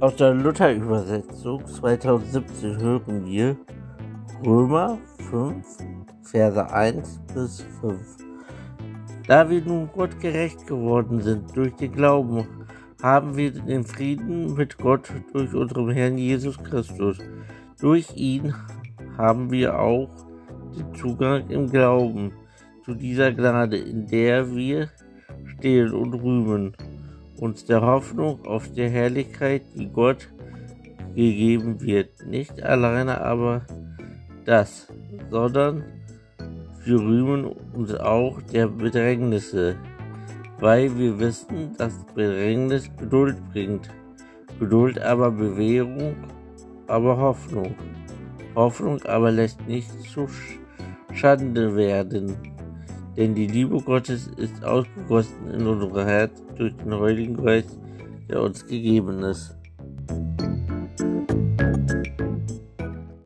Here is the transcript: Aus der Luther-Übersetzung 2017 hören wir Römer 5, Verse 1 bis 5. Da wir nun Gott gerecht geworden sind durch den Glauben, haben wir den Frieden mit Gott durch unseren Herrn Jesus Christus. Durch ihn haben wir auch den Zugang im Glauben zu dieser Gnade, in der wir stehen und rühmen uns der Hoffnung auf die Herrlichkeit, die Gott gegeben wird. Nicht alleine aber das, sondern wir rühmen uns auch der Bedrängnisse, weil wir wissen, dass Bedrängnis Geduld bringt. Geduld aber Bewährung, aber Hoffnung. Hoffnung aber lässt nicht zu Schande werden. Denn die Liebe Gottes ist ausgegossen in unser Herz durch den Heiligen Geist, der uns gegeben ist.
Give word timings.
Aus 0.00 0.16
der 0.16 0.32
Luther-Übersetzung 0.32 1.66
2017 1.66 2.80
hören 2.80 3.26
wir 3.26 3.54
Römer 4.42 4.96
5, 5.28 5.62
Verse 6.22 6.72
1 6.72 7.20
bis 7.34 7.60
5. 7.82 8.16
Da 9.26 9.50
wir 9.50 9.60
nun 9.60 9.90
Gott 9.92 10.18
gerecht 10.18 10.66
geworden 10.66 11.20
sind 11.20 11.54
durch 11.54 11.74
den 11.74 11.92
Glauben, 11.92 12.46
haben 13.02 13.36
wir 13.36 13.50
den 13.50 13.84
Frieden 13.84 14.54
mit 14.54 14.78
Gott 14.78 15.12
durch 15.34 15.52
unseren 15.52 15.90
Herrn 15.90 16.16
Jesus 16.16 16.56
Christus. 16.56 17.18
Durch 17.78 18.16
ihn 18.16 18.54
haben 19.18 19.50
wir 19.50 19.78
auch 19.78 20.08
den 20.78 20.94
Zugang 20.94 21.46
im 21.50 21.68
Glauben 21.68 22.32
zu 22.86 22.94
dieser 22.94 23.32
Gnade, 23.32 23.76
in 23.76 24.06
der 24.06 24.50
wir 24.56 24.88
stehen 25.58 25.92
und 25.92 26.14
rühmen 26.14 26.74
uns 27.40 27.64
der 27.64 27.80
Hoffnung 27.80 28.44
auf 28.44 28.70
die 28.70 28.88
Herrlichkeit, 28.88 29.62
die 29.74 29.88
Gott 29.88 30.28
gegeben 31.14 31.80
wird. 31.80 32.26
Nicht 32.26 32.62
alleine 32.62 33.20
aber 33.20 33.62
das, 34.44 34.92
sondern 35.30 35.84
wir 36.84 36.98
rühmen 36.98 37.44
uns 37.72 37.94
auch 37.94 38.40
der 38.42 38.68
Bedrängnisse, 38.68 39.76
weil 40.60 40.96
wir 40.98 41.18
wissen, 41.18 41.74
dass 41.78 42.04
Bedrängnis 42.14 42.90
Geduld 42.98 43.36
bringt. 43.52 43.90
Geduld 44.58 45.00
aber 45.00 45.30
Bewährung, 45.30 46.16
aber 46.86 47.16
Hoffnung. 47.16 47.74
Hoffnung 48.54 49.02
aber 49.04 49.30
lässt 49.30 49.66
nicht 49.66 49.90
zu 50.02 50.26
Schande 51.14 51.74
werden. 51.74 52.36
Denn 53.16 53.34
die 53.34 53.46
Liebe 53.46 53.80
Gottes 53.80 54.28
ist 54.36 54.64
ausgegossen 54.64 55.50
in 55.52 55.66
unser 55.66 56.04
Herz 56.06 56.42
durch 56.56 56.74
den 56.76 56.94
Heiligen 56.94 57.36
Geist, 57.36 57.78
der 58.28 58.42
uns 58.42 58.64
gegeben 58.66 59.22
ist. 59.22 59.56